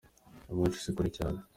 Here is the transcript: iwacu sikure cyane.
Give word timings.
iwacu 0.51 0.79
sikure 0.83 1.09
cyane. 1.17 1.39